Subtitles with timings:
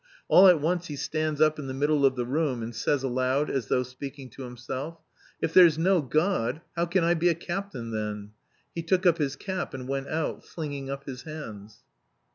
[0.27, 3.51] All at once he stands up in the middle of the room and says aloud,
[3.51, 4.97] as though speaking to himself:
[5.41, 8.31] 'If there's no God, how can I be a captain then?'
[8.73, 11.83] He took up his cap and went out, flinging up his hands."